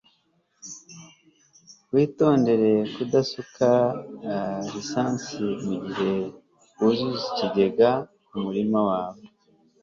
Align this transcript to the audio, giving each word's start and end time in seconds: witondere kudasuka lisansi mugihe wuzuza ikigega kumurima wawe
witondere 1.93 2.71
kudasuka 2.95 3.67
lisansi 4.71 5.43
mugihe 5.65 6.11
wuzuza 6.79 7.21
ikigega 7.31 7.89
kumurima 8.27 8.79
wawe 8.89 9.21